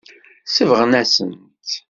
Sebɣen-asen-tt. 0.45 1.71